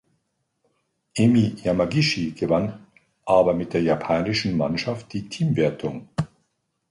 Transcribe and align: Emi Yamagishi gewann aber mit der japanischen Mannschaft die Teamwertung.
Emi 1.15 1.55
Yamagishi 1.63 2.31
gewann 2.33 2.87
aber 3.23 3.53
mit 3.53 3.73
der 3.75 3.83
japanischen 3.83 4.57
Mannschaft 4.57 5.13
die 5.13 5.29
Teamwertung. 5.29 6.07